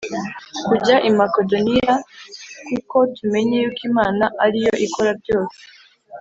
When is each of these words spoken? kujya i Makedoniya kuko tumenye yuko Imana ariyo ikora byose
kujya 0.67 0.95
i 1.09 1.11
Makedoniya 1.17 1.93
kuko 2.67 2.97
tumenye 3.15 3.55
yuko 3.63 3.81
Imana 3.89 4.25
ariyo 4.45 4.73
ikora 4.85 5.11
byose 5.21 5.59